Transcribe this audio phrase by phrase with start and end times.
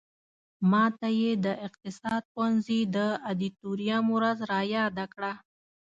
[0.71, 2.97] ماته یې د اقتصاد پوهنځي د
[3.31, 5.31] ادیتوریم ورځ را یاده کړه.